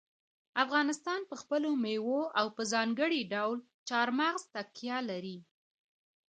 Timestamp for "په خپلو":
1.29-1.69